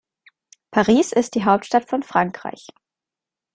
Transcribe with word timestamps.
Paris 0.71 1.11
ist 1.11 1.35
die 1.35 1.43
Hauptstadt 1.45 1.87
von 1.87 2.01
Frankreich. 2.01 2.65